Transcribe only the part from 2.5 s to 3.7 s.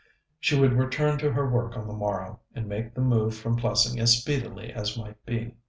and make the move from